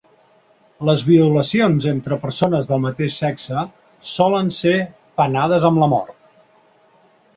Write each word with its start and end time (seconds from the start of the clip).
Les 0.89 1.01
violacions 1.09 1.85
entre 1.91 2.17
persones 2.23 2.69
del 2.71 2.81
mateix 2.85 3.17
sexe 3.25 3.67
solen 4.13 4.53
ser 4.61 4.75
penades 5.21 5.69
amb 5.71 5.83
la 5.85 5.91
mort. 5.93 6.19